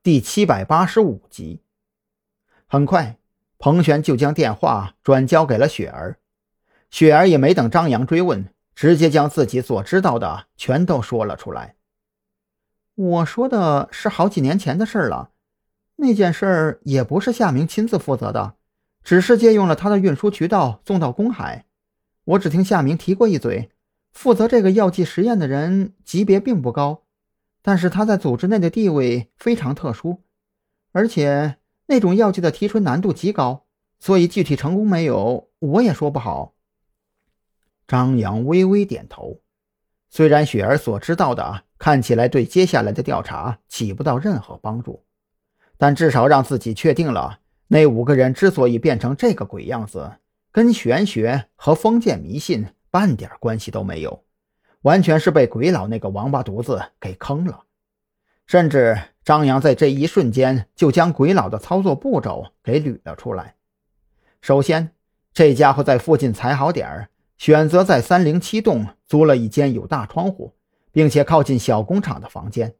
[0.00, 1.60] 第七百八十五集。
[2.66, 3.18] 很快，
[3.58, 6.20] 彭璇就将电话转交给了雪儿。
[6.88, 11.74] 雪儿也没等张扬追问，直接将自己所知道的全都说了出来。
[12.94, 15.30] 我说的是好几年前的事了，
[15.96, 18.54] 那件事儿也不是夏明亲自负责的，
[19.02, 21.66] 只是借用了他的运输渠道送到公海。
[22.24, 23.70] 我只听夏明提过一嘴，
[24.12, 27.02] 负责这个药剂实验的人级别并不高。
[27.68, 30.22] 但是他在组织内的地位非常特殊，
[30.92, 33.66] 而且那种药剂的提纯难度极高，
[34.00, 36.54] 所以具体成功没有，我也说不好。
[37.86, 39.42] 张扬微微点头，
[40.08, 45.04] 虽然雪儿所知道的看起来对接下来的调查起不到任何帮助，
[45.76, 50.12] 但至少让自己确定了那五个人之所以变成这个鬼样子，
[50.50, 54.24] 跟玄学和封建迷信半点关系都没有。
[54.82, 57.64] 完全是被鬼佬那个王八犊子给坑了，
[58.46, 63.56] 甚至张扬在这一瞬间就将鬼佬的操作步骤给捋了出来。
[64.40, 64.92] 首先，
[65.32, 70.54] 这家伙在附近踩好点儿，选择在三零七栋租了一间有大窗户，
[70.92, 72.76] 并且靠近小工厂的房间，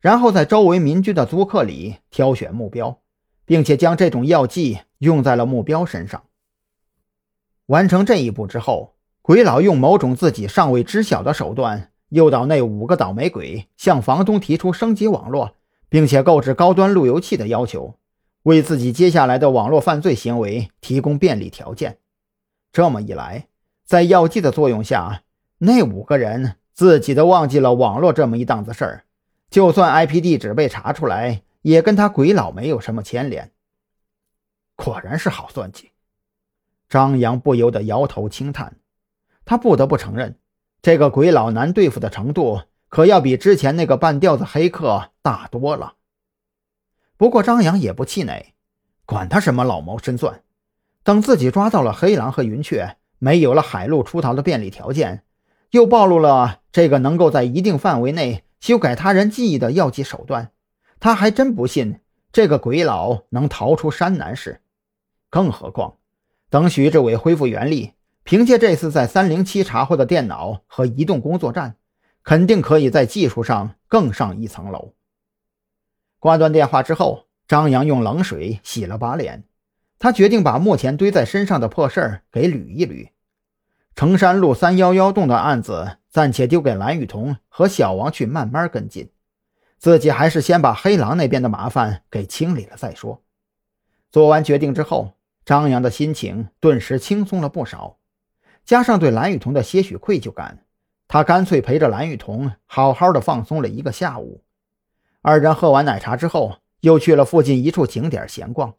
[0.00, 3.02] 然后在周围民居的租客里挑选目标，
[3.44, 6.24] 并且将这种药剂用在了目标身上。
[7.66, 8.94] 完成这一步之后。
[9.28, 15.54] 鬼佬用某种自己尚未知晓的手段诱导那五个倒霉鬼向房东提出升级网络，
[15.90, 17.98] 并且购置高端路由器的要求，
[18.44, 21.98] 为自己接下来的网络犯罪行为提供便利条件。
[22.72, 23.48] 这么一来，
[23.84, 25.24] 在药剂的作用下，
[25.58, 29.04] 那五个人自己都忘记了网络这么一档子事儿，
[29.50, 33.52] 就算 IP 地址被查出来，也跟他鬼佬没有什么牵连。
[34.74, 35.90] 果然是好算计。
[36.88, 38.78] 张扬不由得摇头轻叹。
[39.48, 40.36] 他不得不承认，
[40.82, 45.94] 这个鬼佬难对付的程度可要比之前那个半吊子黑客大多了。
[47.16, 48.52] 不过张扬也不气馁，
[49.06, 50.42] 管他什么老谋深算，
[51.02, 55.24] 等自己抓到了黑狼和云雀，没有了海陆出逃的便利条件，
[55.70, 60.50] 又暴露了这个能够在一定范围内修改他人记忆的药剂手段，
[61.00, 64.60] 他还真不信这个鬼佬能逃出山南市。
[65.30, 65.96] 更何况，
[66.50, 67.94] 等徐志伟恢复原力。
[68.28, 71.76] 凭借这次在三零七查获的电脑和移动工作站，
[72.22, 74.92] 肯定可以在技术上更上一层楼。
[76.18, 79.44] 挂断电话之后，张扬用冷水洗了把脸，
[79.98, 83.08] 他决定把目前堆在身上的破事儿给捋一捋。
[83.96, 89.08] 城山路三幺幺栋的案子暂且丢给蓝雨桐和小王去慢慢跟进，
[89.78, 93.22] 自己还是先把黑狼那边的麻烦给清理了再说。
[94.12, 95.14] 做完决定之后，
[95.46, 97.94] 张扬的心情顿时轻松了不少。
[98.68, 100.62] 加上对蓝雨桐的些许愧疚感，
[101.08, 104.44] 他干脆陪着蓝雨桐好好的放松了一个下午。
[105.22, 108.74] 二人喝完奶茶之后，又去了附近一处景点闲逛，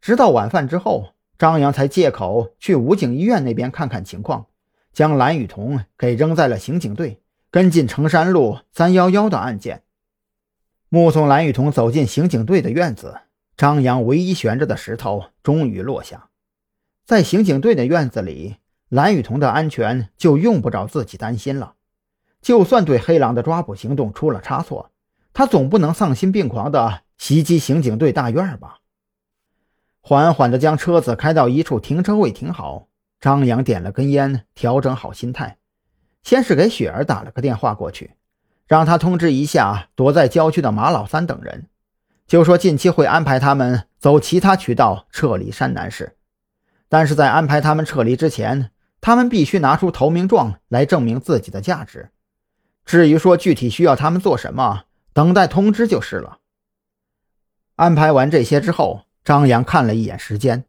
[0.00, 4.46] 直到晚饭之后，张扬才借口去武警医院那边看看情况，
[4.94, 9.82] 将蓝雨桐给扔在了刑警队，跟进城山路三幺幺的案件。
[10.88, 13.20] 目送蓝雨桐走进刑警队的院子，
[13.58, 16.30] 张扬唯一悬着的石头终于落下，
[17.04, 18.56] 在刑警队的院子里。
[18.88, 21.74] 蓝雨桐的安全就用不着自己担心了。
[22.40, 24.90] 就算对黑狼的抓捕行动出了差错，
[25.34, 28.78] 他总不能丧心病狂地袭击刑警队大院吧？
[30.00, 32.86] 缓缓地将车子开到一处停车位停好，
[33.20, 35.58] 张扬点了根烟，调整好心态，
[36.22, 38.12] 先是给雪儿打了个电话过去，
[38.66, 41.66] 让他通知一下躲在郊区的马老三等人，
[42.26, 46.16] 就说近期会安排他们走其他渠道撤离山南市，
[46.88, 48.70] 但是在安排他们撤离之前。
[49.00, 52.10] 他们必须拿出投名状来证明自己的价值。
[52.84, 56.38] 至于说具体需要他们做什么，等待通知就是了。
[57.76, 60.64] 安排完这些之后，张扬看了一眼时间，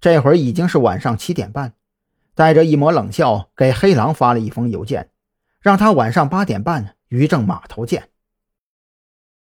[0.00, 1.74] 这会儿已经是晚上七点半，
[2.34, 5.10] 带着一抹冷笑给黑狼发了一封邮件，
[5.60, 8.08] 让他晚上八点半渔政码头见。